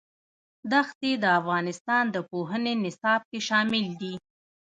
[0.71, 4.13] دښتې د افغانستان د پوهنې نصاب کې شامل دي.